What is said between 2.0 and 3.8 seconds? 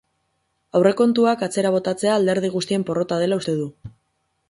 alderdi guztien porrota dela uste du.